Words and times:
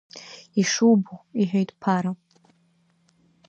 Ишубо,— 0.61 1.15
иҳәеит 1.41 1.69
Ԥара. 1.81 2.11